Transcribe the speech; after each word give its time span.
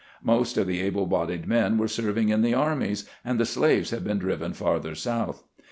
Most 0.23 0.57
of 0.57 0.65
the 0.65 0.81
able 0.81 1.05
bodied 1.05 1.45
men 1.47 1.77
were 1.77 1.87
serving 1.87 2.29
in 2.29 2.41
the 2.41 2.55
armies, 2.55 3.07
and 3.23 3.39
the 3.39 3.45
slaves 3.45 3.91
had 3.91 4.03
been 4.03 4.17
driven 4.17 4.51
farther 4.51 4.95
south. 4.95 5.43